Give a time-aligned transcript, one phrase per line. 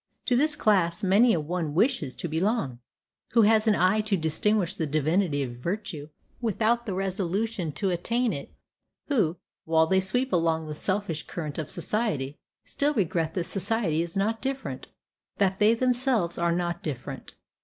[0.25, 2.79] To this class many a one wishes to belong,
[3.33, 6.09] who has an eye to distinguish the divinity of virtue,
[6.41, 8.51] without the resolution to attain it;
[9.09, 14.01] who, while they sweep along with the selfish current of society, still regret that society
[14.01, 14.87] is not different
[15.37, 17.35] that they themselves are not different.